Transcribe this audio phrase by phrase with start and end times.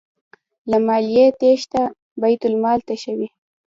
[0.69, 1.81] له مالیې تیښته
[2.21, 3.27] بیت المال تشوي.